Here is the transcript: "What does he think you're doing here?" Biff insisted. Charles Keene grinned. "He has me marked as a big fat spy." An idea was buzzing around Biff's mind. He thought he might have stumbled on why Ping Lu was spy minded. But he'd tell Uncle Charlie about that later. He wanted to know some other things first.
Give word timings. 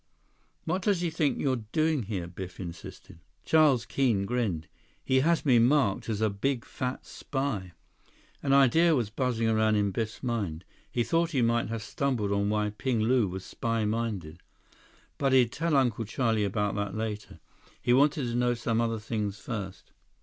"What 0.65 0.81
does 0.81 1.01
he 1.01 1.11
think 1.11 1.37
you're 1.37 1.63
doing 1.71 2.01
here?" 2.01 2.25
Biff 2.25 2.59
insisted. 2.59 3.19
Charles 3.45 3.85
Keene 3.85 4.25
grinned. 4.25 4.67
"He 5.05 5.19
has 5.19 5.45
me 5.45 5.59
marked 5.59 6.09
as 6.09 6.21
a 6.21 6.29
big 6.31 6.65
fat 6.65 7.05
spy." 7.05 7.73
An 8.41 8.51
idea 8.51 8.95
was 8.95 9.11
buzzing 9.11 9.47
around 9.47 9.91
Biff's 9.93 10.23
mind. 10.23 10.65
He 10.91 11.03
thought 11.03 11.29
he 11.33 11.43
might 11.43 11.69
have 11.69 11.83
stumbled 11.83 12.31
on 12.31 12.49
why 12.49 12.71
Ping 12.71 13.01
Lu 13.01 13.27
was 13.27 13.45
spy 13.45 13.85
minded. 13.85 14.41
But 15.19 15.33
he'd 15.33 15.51
tell 15.51 15.77
Uncle 15.77 16.05
Charlie 16.05 16.45
about 16.45 16.73
that 16.73 16.95
later. 16.97 17.39
He 17.79 17.93
wanted 17.93 18.23
to 18.23 18.33
know 18.35 18.55
some 18.55 18.81
other 18.81 18.97
things 18.97 19.37
first. 19.37 19.91